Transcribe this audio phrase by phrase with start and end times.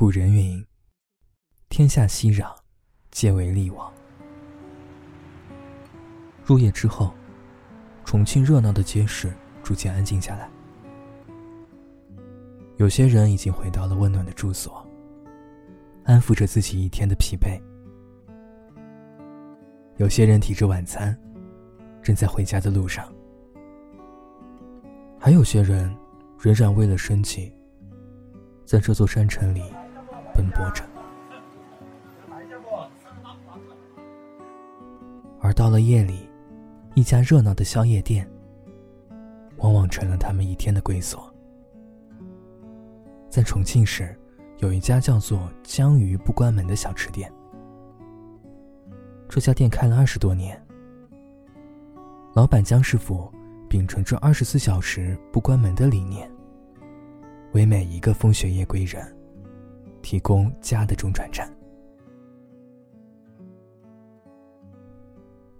[0.00, 0.64] 古人云
[1.68, 2.50] ：“天下熙攘，
[3.10, 3.92] 皆为利往。”
[6.42, 7.12] 入夜之后，
[8.02, 9.30] 重庆热闹的街市
[9.62, 10.48] 逐渐安静下来。
[12.78, 14.82] 有些人已经回到了温暖的住所，
[16.04, 17.60] 安抚着自己一天的疲惫；
[19.98, 21.14] 有些人提着晚餐，
[22.02, 23.04] 正在回家的路上；
[25.18, 25.94] 还有些人
[26.38, 27.52] 仍然为了生计，
[28.64, 29.62] 在这座山城里
[30.40, 30.82] 奔波着。
[35.38, 36.30] 而到了夜里，
[36.94, 38.26] 一家热闹的宵夜店，
[39.58, 41.30] 往往成了他们一天的归所。
[43.28, 44.18] 在重庆市，
[44.60, 47.30] 有一家叫做“江鱼不关门”的小吃店。
[49.28, 50.58] 这家店开了二十多年，
[52.32, 53.30] 老板江师傅
[53.68, 56.30] 秉承着二十四小时不关门的理念，
[57.52, 59.04] 为每一个风雪夜归人
[60.02, 61.50] 提供家的中转站。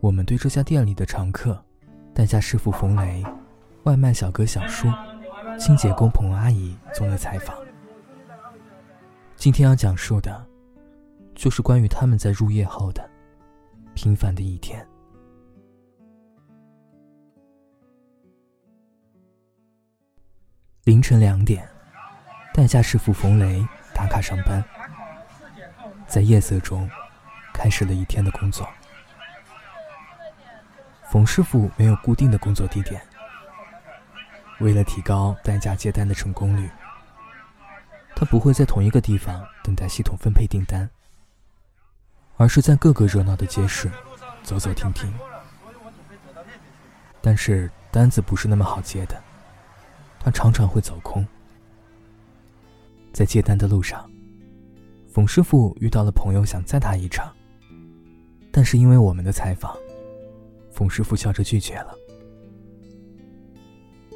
[0.00, 1.62] 我们对这家店里的常客、
[2.14, 3.22] 代驾师傅冯雷、
[3.84, 4.88] 外卖小哥小叔、
[5.58, 7.56] 清洁工彭阿姨做了采访。
[9.36, 10.46] 今天要讲述的，
[11.34, 13.08] 就是关于他们在入夜后的
[13.94, 14.86] 平凡的一天。
[20.84, 21.68] 凌晨两点，
[22.54, 23.66] 代驾师傅冯雷
[24.00, 24.64] 打卡上班，
[26.06, 26.88] 在夜色中
[27.52, 28.66] 开始了一天的工作。
[31.10, 32.98] 冯师傅没有固定的工作地点，
[34.60, 36.70] 为了提高代驾接单的成功率，
[38.16, 40.88] 他不会在同一个地方等待系统分配订单，
[42.38, 43.90] 而是在各个热闹的街市
[44.42, 45.12] 走走停停。
[47.20, 49.22] 但是单子不是那么好接的，
[50.18, 51.28] 他常常会走空。
[53.20, 54.10] 在接单的路上，
[55.06, 57.30] 冯师傅遇到了朋友想载他一场，
[58.50, 59.76] 但是因为我们的采访。
[60.70, 61.94] 冯师傅笑着拒绝了。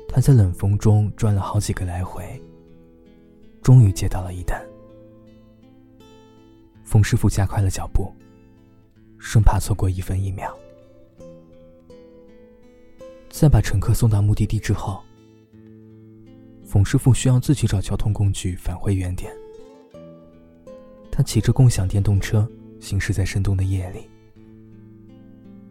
[0.09, 2.25] 他在冷风中转了好几个来回，
[3.61, 4.59] 终于接到了一单。
[6.83, 8.11] 冯师傅加快了脚步，
[9.19, 10.51] 生怕错过一分一秒。
[13.29, 15.03] 在把乘客送到目的地之后，
[16.75, 19.33] 冯师傅需要自己找交通工具返回原点。
[21.09, 24.11] 他骑着共享电动车行驶在深冬的夜里。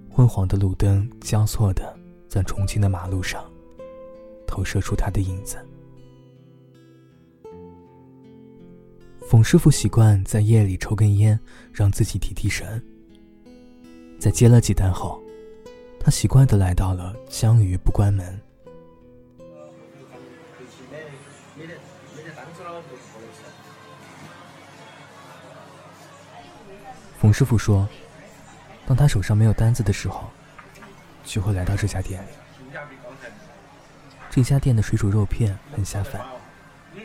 [0.09, 1.93] 昏黄的路灯交错的
[2.29, 3.43] 在重庆的马路上
[4.47, 5.57] 投射出他的影子。
[9.27, 11.37] 冯师傅习惯在夜里抽根烟，
[11.73, 12.81] 让自己提提神。
[14.17, 15.21] 在接了几单后，
[15.99, 18.39] 他习惯的来到了江鱼不关门。
[27.19, 27.87] 冯师傅说。
[28.85, 30.29] 当他手上没有单子的时候，
[31.23, 32.27] 就会来到这家店里。
[34.29, 36.21] 这家店的水煮肉片很下饭，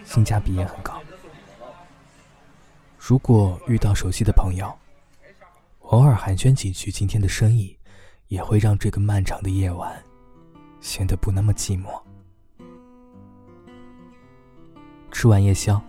[0.04, 1.00] 性价比也很高。
[2.98, 4.76] 如果遇到熟悉的朋友，
[5.82, 7.78] 偶尔寒暄几句今天的生意，
[8.26, 10.04] 也会让这个漫长的夜晚
[10.80, 12.08] 显得不那么寂寞。
[15.19, 15.83] 吃完夜宵，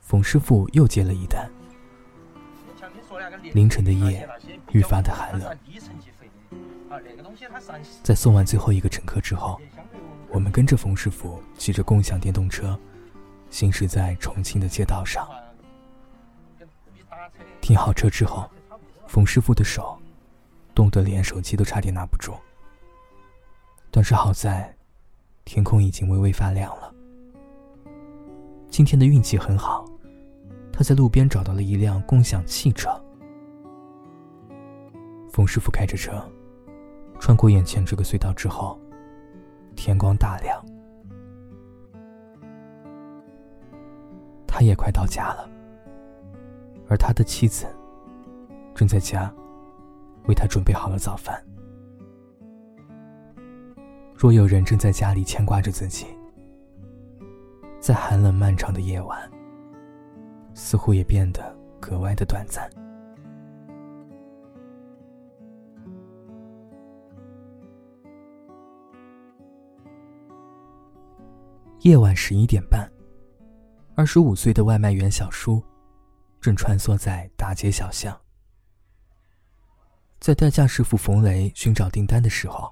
[0.00, 1.48] 冯师傅又接了一单。
[3.54, 4.28] 凌晨的夜
[4.72, 5.56] 愈发的寒冷，
[8.02, 9.60] 在送完最后一个乘客之后，
[10.28, 12.76] 我们跟着冯师傅骑着共享电动车，
[13.48, 15.28] 行驶在重庆的街道上。
[17.60, 18.50] 停好车之后，
[19.06, 19.96] 冯师傅的手
[20.74, 22.34] 冻得连手机都差点拿不住，
[23.92, 24.76] 但是好在
[25.44, 26.92] 天空已经微微发亮了。
[28.70, 29.84] 今天的运气很好，
[30.72, 32.88] 他在路边找到了一辆共享汽车。
[35.30, 36.22] 冯师傅开着车，
[37.18, 38.78] 穿过眼前这个隧道之后，
[39.74, 40.64] 天光大亮，
[44.46, 45.48] 他也快到家了，
[46.88, 47.66] 而他的妻子
[48.74, 49.32] 正在家
[50.26, 51.40] 为他准备好了早饭。
[54.14, 56.06] 若有人正在家里牵挂着自己，
[57.88, 59.18] 在寒冷漫长的夜晚，
[60.52, 62.70] 似乎也变得格外的短暂。
[71.80, 72.86] 夜晚十一点半，
[73.94, 75.64] 二十五岁的外卖员小叔
[76.42, 78.14] 正穿梭在大街小巷。
[80.20, 82.70] 在代驾师傅冯雷寻找订单的时候，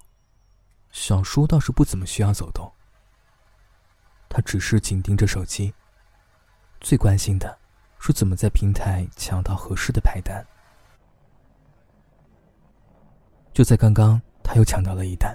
[0.90, 2.70] 小叔倒是不怎么需要走动。
[4.36, 5.72] 他只是紧盯着手机，
[6.78, 7.56] 最关心的
[7.98, 10.46] 是怎么在平台抢到合适的派单。
[13.54, 15.34] 就在刚刚，他又抢到了一单。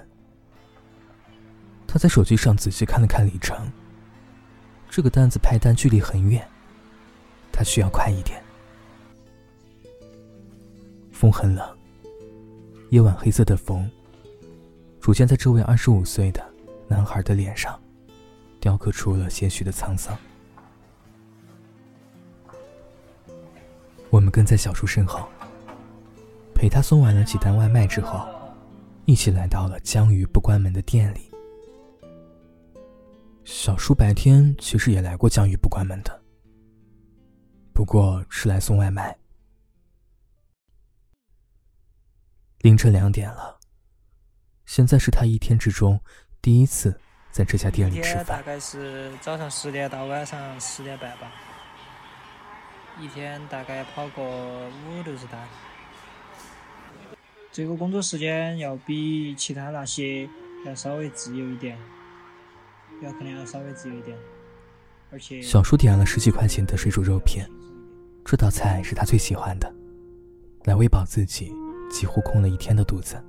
[1.84, 3.68] 他在手机上仔细看了看里程，
[4.88, 6.48] 这个单子派单距离很远，
[7.50, 8.40] 他需要快一点。
[11.10, 11.76] 风很冷，
[12.90, 13.90] 夜晚黑色的风，
[15.00, 16.48] 逐渐在这位二十五岁的
[16.86, 17.81] 男孩的脸上，
[18.62, 20.16] 雕刻出了些许的沧桑。
[24.08, 25.28] 我们跟在小叔身后。
[26.54, 28.24] 陪他送完了几单外卖之后，
[29.04, 31.28] 一起来到了江鱼不关门的店里。
[33.42, 36.22] 小叔白天其实也来过江鱼不关门的，
[37.74, 39.18] 不过是来送外卖。
[42.60, 43.58] 凌晨两点了，
[44.66, 46.00] 现在是他一天之中
[46.40, 46.96] 第一次
[47.32, 48.26] 在这家店里吃饭。
[48.26, 51.32] 大概是早上十点到晚上十点半吧，
[53.00, 55.48] 一天大概跑个五六十单。
[57.50, 60.28] 这个工作时间要比其他那些
[60.66, 61.76] 要稍微自由一点，
[63.02, 64.16] 要可能要稍微自由一点，
[65.10, 67.48] 而且小叔点了十几块钱的水煮肉片，
[68.24, 69.74] 这道菜是他最喜欢的，
[70.64, 71.50] 来喂饱自己
[71.90, 73.22] 几乎空了一天的肚子。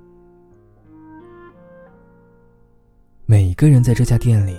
[3.26, 4.54] 每一个人在这家店里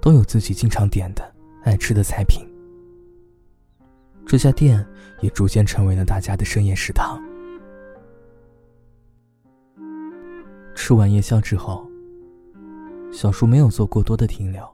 [0.00, 1.22] 都有自己经常点的
[1.62, 2.44] 爱吃的菜品，
[4.26, 4.84] 这家店
[5.20, 7.22] 也逐渐成为了大家的深夜食堂。
[10.74, 11.88] 吃完夜宵之后，
[13.12, 14.68] 小叔没有做过多的停留，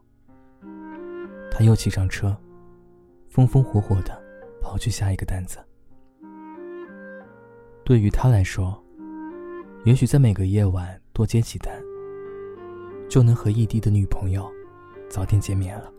[1.51, 2.35] 他又骑上车，
[3.29, 4.19] 风风火火的
[4.63, 5.59] 跑去下一个单子。
[7.85, 8.83] 对于他来说，
[9.85, 11.75] 也许在每个夜晚多接几单，
[13.15, 14.53] 就能和异地的女朋友
[15.09, 15.93] 早点见面了。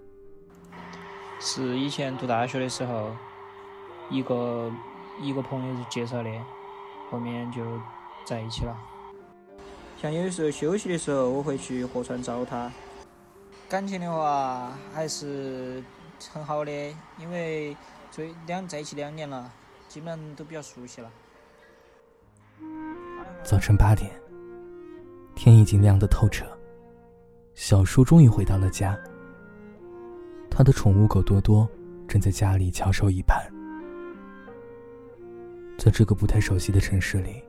[1.40, 3.16] 是以前读大学的时候，
[4.10, 4.70] 一个
[5.22, 6.30] 一个朋友介绍的，
[7.10, 7.64] 后面就
[8.26, 8.78] 在一起了。
[9.96, 12.70] 像有时候休息的时候，我会去合川找他。
[13.70, 15.82] 感情的话还是
[16.34, 16.72] 很好的，
[17.18, 17.78] 因为
[18.12, 19.50] 最两在一起两年了，
[19.88, 21.10] 基本上都比较熟悉了。
[23.42, 24.12] 早晨八点，
[25.34, 26.46] 天已经亮得透彻，
[27.56, 28.98] 小叔终于回到了家。
[30.52, 31.68] 他的宠物狗多多
[32.07, 33.42] 正在家里翘首以盼。
[35.78, 37.42] 在这个不太熟悉的城市里。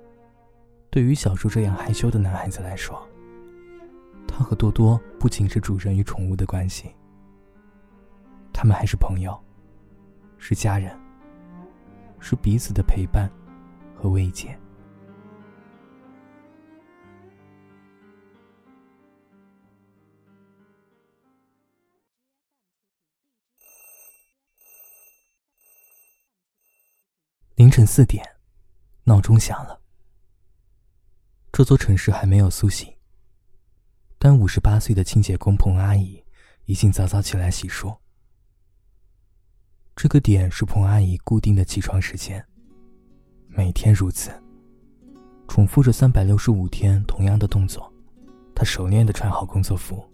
[0.90, 3.06] 对于小叔这样害羞的男孩子来说，
[4.26, 6.90] 他和多多不仅是主人与宠物的关系，
[8.52, 9.38] 他们还是朋友，
[10.38, 10.96] 是家人，
[12.18, 13.30] 是彼此的陪伴
[13.94, 14.56] 和慰藉。
[27.56, 28.22] 凌晨四点，
[29.04, 29.80] 闹钟响了。
[31.50, 32.92] 这座城市还没有苏醒，
[34.18, 36.22] 但五十八岁的清洁工彭阿姨
[36.66, 37.96] 已经早早起来洗漱。
[39.94, 42.44] 这个点是彭阿姨固定的起床时间，
[43.48, 44.30] 每天如此，
[45.48, 47.90] 重复着三百六十五天同样的动作。
[48.54, 50.06] 她熟练的穿好工作服，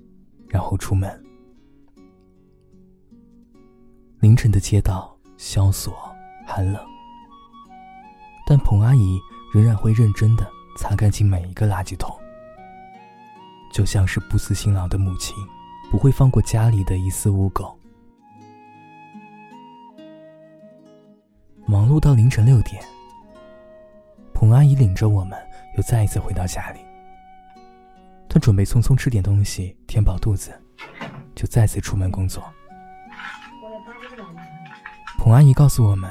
[0.49, 1.21] 然后出门。
[4.21, 5.93] 凌晨的街道萧索
[6.47, 6.81] 寒冷，
[8.47, 9.21] 但彭阿姨
[9.53, 10.51] 仍然会认真的。
[10.75, 12.19] 擦干净每一个垃圾桶，
[13.75, 15.37] 就像是不辞辛劳的母亲，
[15.91, 17.75] 不会放过家里的一丝污垢。
[21.67, 22.83] 忙碌到凌晨六点，
[24.33, 25.39] 彭阿姨领着我们
[25.77, 26.81] 又再一次回到家里。
[28.27, 30.59] 她准备匆匆吃点东西填饱肚子，
[31.35, 32.43] 就再次出门工作。
[35.19, 36.11] 彭阿姨告诉我们，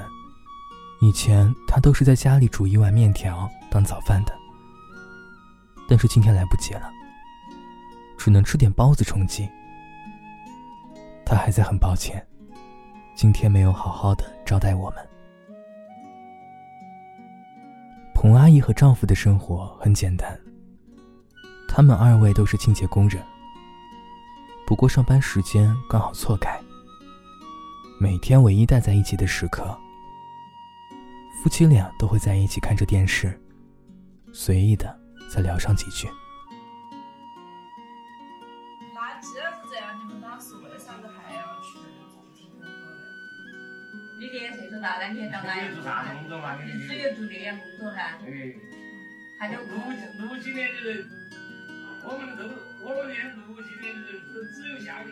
[1.01, 4.33] 以前他都是在家里煮一碗面条当早饭的。
[5.89, 6.89] 但是今天来不及了，
[8.17, 9.49] 只能吃点包子充饥。
[11.25, 12.23] 他还在很抱歉，
[13.15, 14.99] 今天没有好好的招待我们。
[18.13, 20.39] 彭阿姨和丈夫的生活很简单，
[21.67, 23.23] 他们二位都是清洁工人，
[24.67, 26.59] 不过上班时间刚好错开。
[27.99, 29.75] 每天唯一待在一起的时刻，
[31.41, 33.35] 夫妻俩都会在一起看着电视，
[34.31, 34.95] 随意的。
[35.27, 36.07] 再聊上几句。
[38.93, 41.79] 那既然是这样，你们当时为啥子还要去
[42.13, 42.77] 做体工作呢？
[44.19, 45.73] 你年岁数大了，你当然。
[45.73, 46.61] 做啥工作嘛？
[46.61, 48.19] 你只有做这样工作噻。
[48.23, 48.55] 对。
[49.39, 49.57] 他就。
[49.57, 51.09] 六六几年的人，
[52.03, 52.43] 我们都
[52.85, 55.09] 我们连六几年就是只有下面，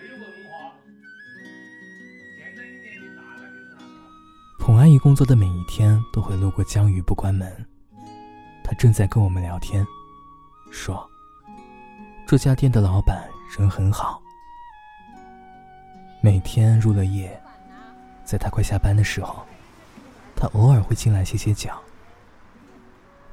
[0.00, 0.74] 没有文化。
[4.98, 7.66] 工作的每一天都会路过江鱼不关门，
[8.64, 9.86] 他正在跟我们聊天，
[10.70, 11.08] 说
[12.26, 14.20] ：“这家店的老板人很好，
[16.20, 17.40] 每天入了夜，
[18.24, 19.44] 在他快下班的时候，
[20.34, 21.78] 他偶尔会进来歇歇脚，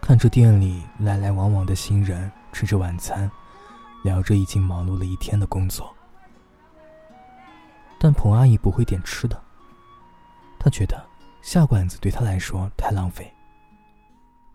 [0.01, 3.29] 看着店里来来往往的新人吃着晚餐，
[4.03, 5.93] 聊着已经忙碌了一天的工作。
[7.97, 9.41] 但彭阿姨不会点吃的，
[10.59, 11.03] 她觉得。”
[11.45, 13.31] 下馆子对他来说太浪费。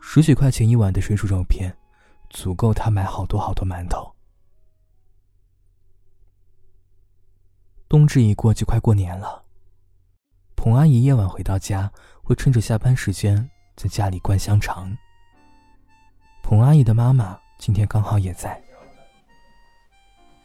[0.00, 1.72] 十几块钱一碗的水煮肉片，
[2.30, 4.12] 足够他买好多好多馒头。
[7.88, 9.44] 冬至一过就快过年了，
[10.56, 11.88] 彭阿姨夜晚回到家
[12.24, 14.92] 会趁着下班时间在家里灌香肠。
[16.42, 18.60] 彭阿姨的妈妈今天刚好也在，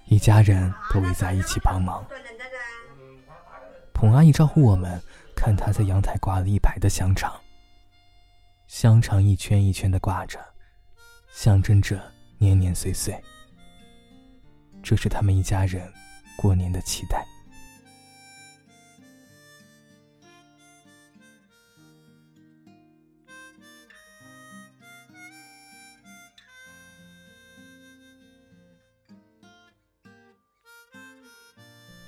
[0.05, 2.05] 一家人都围在一起帮忙。
[3.95, 5.01] 彭阿姨招呼我们。
[5.45, 7.31] 看他在阳台挂了一排的香肠，
[8.65, 10.39] 香肠一圈一圈的挂着，
[11.31, 12.01] 象征着
[12.39, 13.15] 年年岁岁。
[14.81, 15.87] 这是他们一家人
[16.35, 17.23] 过年的期待。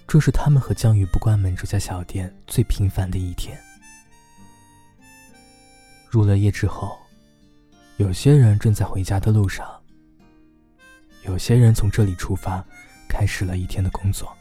[0.08, 3.60] 这是他们和江鱼不关门这家小店最平凡的一天。
[6.10, 6.98] 入了夜之后，
[7.98, 9.70] 有些人正在回家的路上，
[11.24, 12.66] 有些人从这里出发，
[13.10, 14.34] 开始了一天的工作。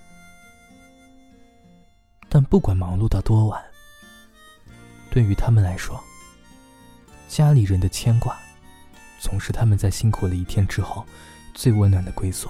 [2.28, 3.60] 但不管忙碌到多晚，
[5.10, 6.00] 对于他们来说，
[7.26, 8.38] 家里人的牵挂，
[9.18, 11.04] 总是他们在辛苦了一天之后
[11.54, 12.48] 最温暖的归宿。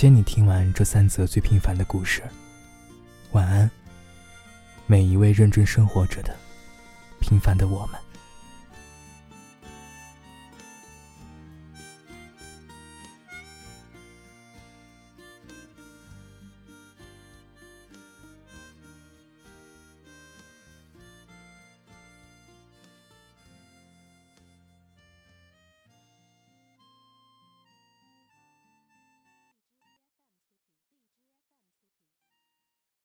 [0.00, 2.22] 谢你听完这三则最平凡的故事。
[3.32, 3.70] 晚安，
[4.86, 6.34] 每一位认真生活着的
[7.20, 8.00] 平凡的我们。